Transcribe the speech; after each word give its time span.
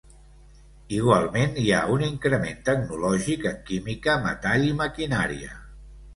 Igualment, 0.99 1.53
hi 1.63 1.65
ha 1.75 1.81
un 1.97 2.05
increment 2.07 2.65
tecnològic 2.71 3.47
en 3.51 3.61
química, 3.69 4.19
metall 4.27 4.67
i 4.73 4.75
maquinària. 4.81 5.55